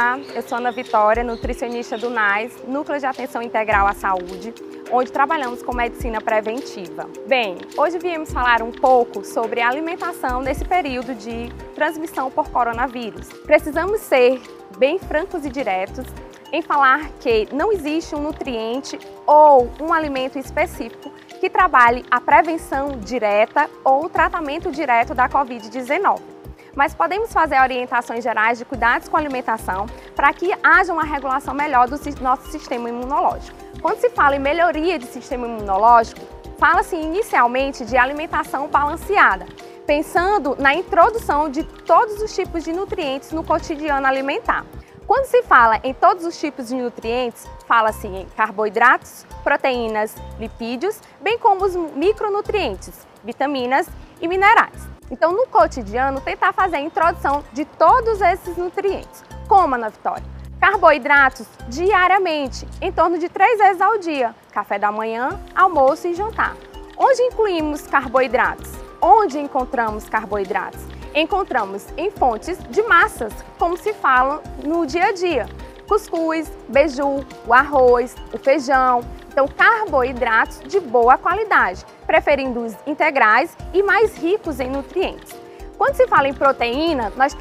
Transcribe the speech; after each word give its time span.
Olá, 0.00 0.18
eu 0.34 0.40
sou 0.40 0.56
Ana 0.56 0.72
Vitória, 0.72 1.22
nutricionista 1.22 1.98
do 1.98 2.08
NAIS, 2.08 2.56
Núcleo 2.66 2.98
de 2.98 3.04
Atenção 3.04 3.42
Integral 3.42 3.86
à 3.86 3.92
Saúde, 3.92 4.54
onde 4.90 5.12
trabalhamos 5.12 5.62
com 5.62 5.76
medicina 5.76 6.22
preventiva. 6.22 7.06
Bem, 7.28 7.58
hoje 7.76 7.98
viemos 7.98 8.32
falar 8.32 8.62
um 8.62 8.72
pouco 8.72 9.22
sobre 9.22 9.60
a 9.60 9.68
alimentação 9.68 10.40
nesse 10.40 10.64
período 10.64 11.14
de 11.14 11.52
transmissão 11.74 12.30
por 12.30 12.48
coronavírus. 12.48 13.28
Precisamos 13.44 14.00
ser 14.00 14.40
bem 14.78 14.98
francos 14.98 15.44
e 15.44 15.50
diretos 15.50 16.06
em 16.50 16.62
falar 16.62 17.10
que 17.20 17.46
não 17.52 17.70
existe 17.70 18.14
um 18.14 18.22
nutriente 18.22 18.98
ou 19.26 19.70
um 19.78 19.92
alimento 19.92 20.38
específico 20.38 21.12
que 21.38 21.50
trabalhe 21.50 22.06
a 22.10 22.18
prevenção 22.22 22.92
direta 23.00 23.68
ou 23.84 24.06
o 24.06 24.08
tratamento 24.08 24.72
direto 24.72 25.14
da 25.14 25.28
Covid-19 25.28 26.39
mas 26.74 26.94
podemos 26.94 27.32
fazer 27.32 27.60
orientações 27.60 28.22
gerais 28.22 28.58
de 28.58 28.64
cuidados 28.64 29.08
com 29.08 29.16
a 29.16 29.20
alimentação 29.20 29.86
para 30.14 30.32
que 30.32 30.52
haja 30.62 30.92
uma 30.92 31.04
regulação 31.04 31.54
melhor 31.54 31.88
do 31.88 31.98
nosso 32.20 32.50
sistema 32.50 32.88
imunológico. 32.88 33.56
Quando 33.80 33.98
se 33.98 34.10
fala 34.10 34.36
em 34.36 34.40
melhoria 34.40 34.98
de 34.98 35.06
sistema 35.06 35.46
imunológico, 35.46 36.20
fala-se 36.58 36.94
inicialmente 36.94 37.84
de 37.84 37.96
alimentação 37.96 38.68
balanceada, 38.68 39.46
pensando 39.86 40.54
na 40.58 40.74
introdução 40.74 41.48
de 41.48 41.64
todos 41.64 42.20
os 42.20 42.34
tipos 42.34 42.62
de 42.64 42.72
nutrientes 42.72 43.32
no 43.32 43.42
cotidiano 43.42 44.06
alimentar. 44.06 44.64
Quando 45.06 45.24
se 45.24 45.42
fala 45.42 45.80
em 45.82 45.92
todos 45.92 46.24
os 46.24 46.38
tipos 46.38 46.68
de 46.68 46.76
nutrientes, 46.76 47.48
fala-se 47.66 48.06
em 48.06 48.26
carboidratos, 48.36 49.26
proteínas, 49.42 50.14
lipídios, 50.38 51.00
bem 51.20 51.38
como 51.38 51.64
os 51.64 51.74
micronutrientes, 51.74 52.94
vitaminas 53.24 53.88
e 54.20 54.28
minerais. 54.28 54.89
Então, 55.10 55.32
no 55.32 55.46
cotidiano, 55.46 56.20
tentar 56.20 56.52
fazer 56.52 56.76
a 56.76 56.80
introdução 56.80 57.42
de 57.52 57.64
todos 57.64 58.20
esses 58.20 58.56
nutrientes. 58.56 59.24
Como, 59.48 59.74
Ana 59.74 59.88
Vitória? 59.90 60.22
Carboidratos 60.60 61.48
diariamente, 61.68 62.68
em 62.80 62.92
torno 62.92 63.18
de 63.18 63.28
três 63.28 63.58
vezes 63.58 63.80
ao 63.80 63.98
dia, 63.98 64.34
café 64.52 64.78
da 64.78 64.92
manhã, 64.92 65.40
almoço 65.54 66.06
e 66.06 66.14
jantar. 66.14 66.54
Onde 66.96 67.22
incluímos 67.22 67.86
carboidratos? 67.86 68.70
Onde 69.00 69.38
encontramos 69.38 70.08
carboidratos? 70.08 70.80
Encontramos 71.14 71.86
em 71.96 72.10
fontes 72.10 72.58
de 72.70 72.82
massas, 72.82 73.32
como 73.58 73.76
se 73.76 73.92
fala 73.94 74.42
no 74.62 74.86
dia 74.86 75.06
a 75.06 75.12
dia. 75.12 75.48
Cuscuz, 75.88 76.52
beiju, 76.68 77.24
o 77.46 77.52
arroz, 77.52 78.14
o 78.32 78.38
feijão, 78.38 79.00
então, 79.30 79.46
carboidratos 79.46 80.60
de 80.66 80.80
boa 80.80 81.16
qualidade, 81.16 81.86
preferindo 82.04 82.64
os 82.64 82.76
integrais 82.84 83.56
e 83.72 83.80
mais 83.80 84.16
ricos 84.16 84.58
em 84.58 84.68
nutrientes. 84.68 85.32
Quando 85.78 85.94
se 85.94 86.08
fala 86.08 86.26
em 86.26 86.34
proteína, 86.34 87.12
nós 87.16 87.36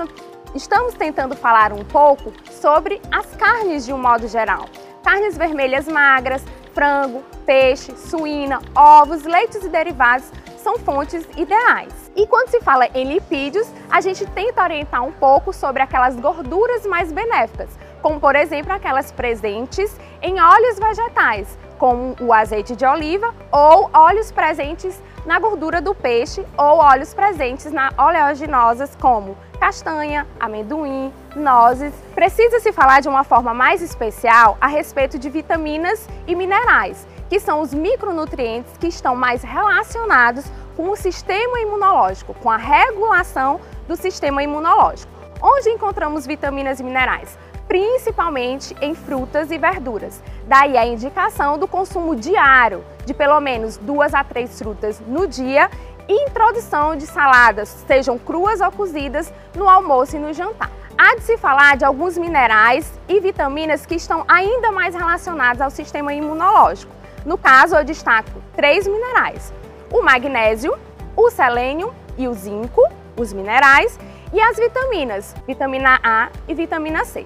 estamos 0.54 0.94
tentando 0.94 1.36
falar 1.36 1.74
um 1.74 1.84
pouco 1.84 2.32
sobre 2.52 3.02
as 3.12 3.36
carnes 3.36 3.88
de 3.88 3.92
um 3.92 3.98
modo 3.98 4.28
geral. 4.28 4.66
Carnes 5.04 5.36
vermelhas 5.36 5.88
magras, 5.88 6.46
frango, 6.76 7.24
peixe, 7.44 7.98
suína, 7.98 8.62
ovos, 8.76 9.24
leites 9.24 9.66
e 9.66 9.70
derivados 9.70 10.32
são 10.58 10.78
fontes 10.78 11.28
ideais. 11.36 12.12
E 12.16 12.28
quando 12.28 12.50
se 12.50 12.62
fala 12.62 12.86
em 12.94 13.14
lipídios, 13.14 13.68
a 13.90 14.00
gente 14.00 14.28
tenta 14.28 14.62
orientar 14.62 15.04
um 15.04 15.12
pouco 15.12 15.52
sobre 15.52 15.82
aquelas 15.82 16.16
gorduras 16.16 16.86
mais 16.86 17.12
benéficas, 17.12 17.70
como 18.00 18.20
por 18.20 18.36
exemplo 18.36 18.72
aquelas 18.74 19.12
presentes 19.12 20.00
em 20.22 20.40
óleos 20.40 20.78
vegetais, 20.78 21.58
como 21.80 22.16
o 22.20 22.32
azeite 22.32 22.76
de 22.76 22.86
oliva 22.86 23.34
ou 23.52 23.90
óleos 23.92 24.32
presentes 24.32 25.02
na 25.26 25.40
gordura 25.40 25.82
do 25.82 25.96
peixe 25.96 26.46
ou 26.58 26.78
óleos 26.78 27.14
presentes 27.14 27.72
na 27.72 27.92
oleaginosas 27.98 28.96
como 28.96 29.36
castanha, 29.60 30.28
amendoim, 30.40 31.12
nozes. 31.36 31.94
Precisa-se 32.14 32.72
falar 32.72 33.02
de 33.02 33.10
uma 33.10 33.24
forma 33.24 33.54
mais 33.54 33.82
especial 33.82 34.58
a 34.62 34.68
respeito 34.68 35.18
de 35.18 35.30
vitaminas 35.30 36.08
e 36.28 36.36
minerais, 36.36 37.08
que 37.30 37.40
são 37.40 37.62
os 37.62 37.74
micronutrientes 37.74 38.78
que 38.78 38.88
estão 38.88 39.16
mais 39.16 39.42
relacionados 39.42 40.46
com 40.76 40.90
o 40.90 40.96
sistema 40.96 41.60
imunológico, 41.60 42.34
com 42.36 42.50
a 42.50 42.58
regulação 42.58 43.60
do 43.88 43.96
sistema 43.96 44.42
imunológico. 44.42 45.12
Onde 45.42 45.70
encontramos 45.70 46.26
vitaminas 46.26 46.80
e 46.80 46.84
minerais? 46.84 47.38
Principalmente 47.70 48.76
em 48.82 48.96
frutas 48.96 49.52
e 49.52 49.58
verduras. 49.60 50.24
Daí 50.46 50.76
a 50.76 50.88
indicação 50.88 51.58
do 51.60 51.68
consumo 51.68 52.16
diário 52.16 52.84
de 53.06 53.14
pelo 53.14 53.40
menos 53.40 53.78
duas 53.78 54.14
a 54.16 54.24
três 54.24 54.58
frutas 54.58 55.00
no 55.08 55.28
dia 55.28 55.70
e 56.08 56.26
introdução 56.26 56.96
de 56.96 57.06
saladas, 57.06 57.70
sejam 57.88 58.18
cruas 58.18 58.60
ou 58.60 58.72
cozidas, 58.72 59.32
no 59.56 59.70
almoço 59.70 60.16
e 60.16 60.20
no 60.20 60.34
jantar. 60.34 60.72
Há 60.98 61.16
de 61.16 61.22
se 61.22 61.38
falar 61.38 61.78
de 61.78 61.86
alguns 61.86 62.18
minerais 62.18 62.92
e 63.08 63.20
vitaminas 63.20 63.86
que 63.86 63.96
estão 63.96 64.26
ainda 64.28 64.72
mais 64.72 64.96
relacionados 64.96 65.62
ao 65.62 65.70
sistema 65.70 66.12
imunológico. 66.12 66.92
No 67.24 67.38
caso, 67.38 67.76
eu 67.76 67.86
destaco 67.86 68.42
três 68.56 68.88
minerais: 68.88 69.54
o 69.94 70.02
magnésio, 70.02 70.76
o 71.16 71.30
selênio 71.30 71.94
e 72.18 72.28
o 72.28 72.34
zinco, 72.34 72.82
os 73.16 73.32
minerais, 73.32 73.98
e 74.34 74.42
as 74.42 74.58
vitaminas, 74.58 75.36
vitamina 75.48 76.00
A 76.04 76.30
e 76.48 76.54
vitamina 76.56 77.06
C. 77.06 77.26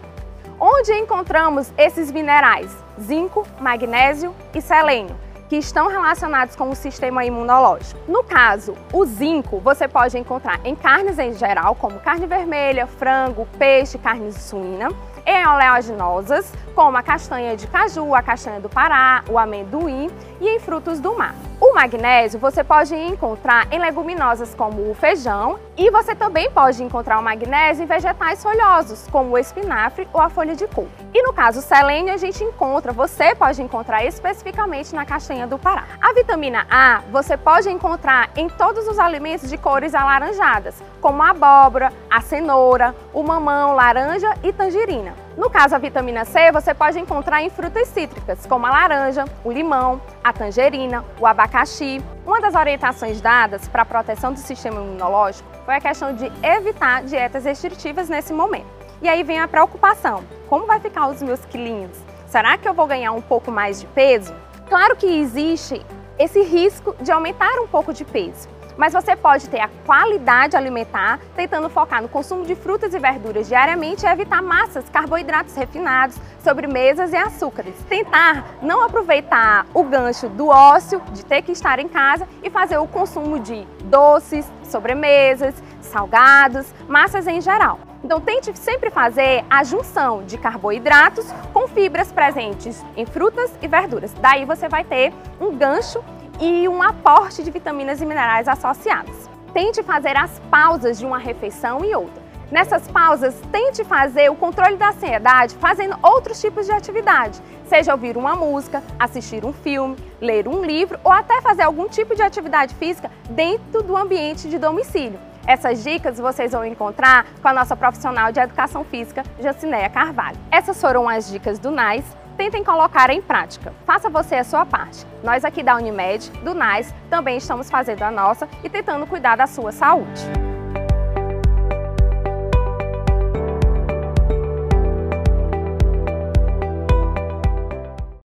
Onde 0.66 0.94
encontramos 0.94 1.74
esses 1.78 2.10
minerais? 2.10 2.72
Zinco, 2.98 3.46
magnésio 3.60 4.34
e 4.56 4.62
selênio, 4.62 5.14
que 5.50 5.58
estão 5.58 5.90
relacionados 5.90 6.56
com 6.56 6.70
o 6.70 6.74
sistema 6.74 7.26
imunológico. 7.26 8.00
No 8.10 8.24
caso, 8.24 8.74
o 8.94 9.04
zinco 9.04 9.60
você 9.60 9.90
pode 9.90 10.18
encontrar 10.18 10.62
em 10.64 10.74
carnes 10.74 11.20
em 11.20 11.34
geral, 11.34 11.76
como 11.76 12.00
carne 12.00 12.28
vermelha, 12.28 12.88
frango, 12.88 13.46
peixe, 13.60 13.98
carne 13.98 14.32
suína, 14.32 14.88
em 15.26 15.46
oleaginosas, 15.46 16.50
como 16.74 16.96
a 16.96 17.04
castanha 17.04 17.58
de 17.58 17.68
caju, 17.68 18.16
a 18.16 18.22
castanha 18.22 18.62
do 18.62 18.70
Pará, 18.70 19.22
o 19.30 19.38
amendoim 19.38 20.10
e 20.40 20.48
em 20.48 20.60
frutos 20.62 21.02
do 21.02 21.14
mar. 21.14 21.36
O 21.60 21.74
magnésio 21.74 22.40
você 22.40 22.64
pode 22.64 22.96
encontrar 22.96 23.68
em 23.72 23.80
leguminosas 23.80 24.54
como 24.54 24.90
o 24.90 24.94
feijão 24.94 25.60
e 25.78 25.90
você 25.90 26.14
também 26.14 26.52
pode 26.52 26.84
encontrar 26.84 27.20
o 27.20 27.24
magnésio 27.24 27.84
em 27.84 27.88
vegetais 27.88 28.44
folhosos, 28.44 29.08
como 29.12 29.32
o 29.32 29.38
espinafre 29.38 30.08
ou 30.12 30.20
a 30.20 30.30
folha 30.30 30.56
de 30.56 30.68
couve. 30.68 30.92
E 31.14 31.22
no 31.24 31.34
caso 31.34 31.62
selênio 31.62 32.14
a 32.14 32.18
gente 32.18 32.44
encontra, 32.44 32.92
você 32.92 33.34
pode 33.36 33.62
encontrar 33.62 34.04
especificamente 34.06 34.94
na 34.94 35.06
castanha 35.06 35.48
do 35.48 35.58
Pará. 35.58 35.86
A 36.02 36.14
vitamina 36.14 36.66
A 36.70 37.02
você 37.12 37.38
pode 37.38 37.70
encontrar 37.70 38.30
em 38.36 38.50
todos 38.50 38.88
os 38.88 39.00
alimentos 39.00 39.50
de 39.50 39.58
cores 39.58 39.96
alaranjadas, 39.96 40.76
como 41.00 41.24
a 41.24 41.30
abóbora, 41.30 41.94
a 42.10 42.22
cenoura, 42.22 42.96
o 43.14 43.24
mamão, 43.24 43.74
laranja 43.74 44.34
e 44.44 44.52
tangerina. 44.52 45.14
No 45.36 45.50
caso, 45.50 45.76
a 45.76 45.80
vitamina 45.80 46.26
C 46.26 46.52
você 46.52 46.76
pode 46.76 47.00
encontrar 47.00 47.42
em 47.42 47.50
frutas 47.50 47.88
cítricas, 47.88 48.46
como 48.46 48.68
a 48.68 48.70
laranja, 48.70 49.26
o 49.44 49.52
limão, 49.52 50.00
a 50.24 50.32
tangerina, 50.32 51.04
o 51.20 51.26
abacaxi. 51.26 52.00
Uma 52.24 52.40
das 52.40 52.54
orientações 52.54 53.20
dadas 53.20 53.68
para 53.68 53.82
a 53.82 53.86
proteção 53.86 54.32
do 54.32 54.38
sistema 54.38 54.80
imunológico 54.80 55.50
foi 55.66 55.76
a 55.76 55.82
questão 55.82 56.14
de 56.14 56.32
evitar 56.44 57.04
dietas 57.04 57.46
restritivas 57.46 58.10
nesse 58.10 58.32
momento. 58.32 58.68
E 59.02 59.10
aí 59.10 59.24
vem 59.24 59.40
a 59.40 59.48
preocupação, 59.48 60.24
como 60.48 60.68
vai 60.68 60.80
ficar 60.80 61.08
os 61.08 61.22
meus 61.22 61.44
quilinhos? 61.46 61.98
Será 62.28 62.56
que 62.56 62.70
eu 62.70 62.74
vou 62.74 62.86
ganhar 62.86 63.12
um 63.12 63.22
pouco 63.22 63.52
mais 63.52 63.80
de 63.80 63.88
peso? 63.88 64.34
Claro 64.70 64.96
que 64.96 65.08
existe 65.08 65.84
esse 66.18 66.44
risco 66.44 66.96
de 67.02 67.12
aumentar 67.12 67.60
um 67.60 67.68
pouco 67.68 67.92
de 67.92 68.06
peso, 68.06 68.48
mas 68.78 68.94
você 68.94 69.16
pode 69.16 69.50
ter 69.50 69.60
a 69.60 69.70
qualidade 69.86 70.56
alimentar 70.56 71.20
tentando 71.36 71.70
focar 71.70 72.02
no 72.02 72.10
consumo 72.10 72.46
de 72.46 72.56
frutas 72.56 72.94
e 72.94 73.00
verduras 73.00 73.48
diariamente 73.48 74.06
e 74.06 74.10
evitar 74.10 74.42
massas, 74.42 74.90
carboidratos 74.90 75.56
refinados, 75.56 76.18
sobremesas 76.44 77.14
e 77.14 77.16
açúcares. 77.16 77.76
Tentar 77.90 78.46
não 78.62 78.84
aproveitar 78.84 79.66
o 79.74 79.84
gancho 79.84 80.30
do 80.30 80.48
ócio, 80.48 81.02
de 81.12 81.26
ter 81.26 81.42
que 81.42 81.52
estar 81.52 81.80
em 81.80 81.88
casa 81.88 82.28
e 82.42 82.50
fazer 82.50 82.78
o 82.78 82.88
consumo 82.88 83.40
de 83.40 83.66
doces, 83.86 84.52
sobremesas, 84.64 85.56
salgados, 85.82 86.74
massas 86.88 87.28
em 87.28 87.42
geral. 87.42 87.80
Então 88.04 88.20
tente 88.20 88.58
sempre 88.58 88.90
fazer 88.90 89.46
a 89.50 89.64
junção 89.64 90.24
de 90.26 90.38
carboidratos 90.38 91.26
com 91.54 91.68
fibras 91.68 92.12
presentes 92.12 92.84
em 92.98 93.06
frutas 93.06 93.52
e 93.62 93.68
verduras. 93.68 94.14
Daí 94.20 94.44
você 94.44 94.68
vai 94.68 94.84
ter 94.84 95.14
um 95.40 95.56
gancho 95.56 96.04
e 96.40 96.68
um 96.68 96.82
aporte 96.82 97.44
de 97.44 97.52
vitaminas 97.52 98.02
e 98.02 98.06
minerais 98.06 98.48
associados. 98.48 99.30
Tente 99.54 99.84
fazer 99.84 100.18
as 100.18 100.40
pausas 100.52 100.98
de 100.98 101.06
uma 101.06 101.18
refeição 101.18 101.84
e 101.86 101.94
outra. 101.96 102.24
Nessas 102.52 102.88
pausas, 102.88 103.36
tente 103.52 103.84
fazer 103.84 104.30
o 104.30 104.36
controle 104.36 104.78
da 104.78 104.90
ansiedade 104.90 105.56
fazendo 105.56 105.98
outros 106.04 106.40
tipos 106.40 106.66
de 106.66 106.72
atividade, 106.72 107.42
seja 107.66 107.94
ouvir 107.94 108.16
uma 108.16 108.36
música, 108.36 108.84
assistir 109.00 109.44
um 109.44 109.52
filme, 109.52 109.98
ler 110.22 110.48
um 110.48 110.64
livro 110.64 111.00
ou 111.04 111.12
até 111.12 111.42
fazer 111.42 111.64
algum 111.64 111.88
tipo 111.88 112.16
de 112.16 112.22
atividade 112.22 112.76
física 112.76 113.10
dentro 113.30 113.82
do 113.82 113.98
ambiente 113.98 114.48
de 114.48 114.60
domicílio. 114.60 115.20
Essas 115.46 115.84
dicas 115.84 116.20
vocês 116.20 116.52
vão 116.52 116.64
encontrar 116.64 117.26
com 117.42 117.48
a 117.48 117.54
nossa 117.54 117.76
profissional 117.76 118.32
de 118.32 118.40
educação 118.40 118.84
física, 118.84 119.24
Jacineia 119.40 119.90
Carvalho. 119.90 120.38
Essas 120.52 120.80
foram 120.80 121.10
as 121.10 121.30
dicas 121.30 121.60
do 121.60 121.72
NAIS 121.72 122.06
tentem 122.38 122.64
colocar 122.64 123.10
em 123.10 123.22
prática. 123.22 123.74
Faça 123.86 124.10
você 124.10 124.36
a 124.36 124.44
sua 124.44 124.66
parte. 124.66 125.06
Nós 125.24 125.46
aqui 125.46 125.64
da 125.64 125.76
Unimed, 125.76 126.30
do 126.44 126.54
NAIS, 126.54 126.94
também 127.10 127.38
estamos 127.38 127.70
fazendo 127.70 128.04
a 128.04 128.12
nossa 128.12 128.48
e 128.64 128.70
tentando 128.70 129.08
cuidar 129.08 129.36
da 129.36 129.48
sua 129.48 129.72
saúde. 129.72 130.43